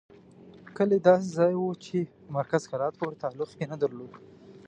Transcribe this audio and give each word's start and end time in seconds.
کلی 0.77 0.97
داسې 1.07 1.27
ځای 1.37 1.53
وو 1.57 1.71
چې 1.85 1.97
په 2.23 2.29
مرکز 2.37 2.61
کلات 2.71 2.93
پورې 2.99 3.21
تعلق 3.23 3.49
یې 3.59 3.65
نه 3.71 3.77
درلود. 3.81 4.11